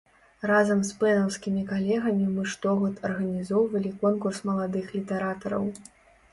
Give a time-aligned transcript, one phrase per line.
[0.51, 5.73] Разам з пэнаўскімі калегамі мы штогод арганізоўвалі конкурс маладых літаратараў.